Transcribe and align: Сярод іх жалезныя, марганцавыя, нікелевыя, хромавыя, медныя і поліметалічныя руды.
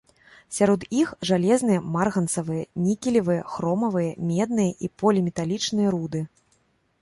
Сярод 0.57 0.85
іх 1.01 1.09
жалезныя, 1.29 1.83
марганцавыя, 1.95 2.63
нікелевыя, 2.87 3.45
хромавыя, 3.57 4.17
медныя 4.31 4.71
і 4.89 4.91
поліметалічныя 5.03 5.89
руды. 5.99 6.25